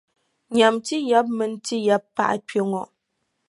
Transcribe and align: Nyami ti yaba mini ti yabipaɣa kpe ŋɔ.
Nyami 0.55 0.79
ti 0.87 0.97
yaba 1.09 1.29
mini 1.37 1.57
ti 1.65 1.75
yabipaɣa 1.87 2.35
kpe 2.47 2.59
ŋɔ. 2.71 2.81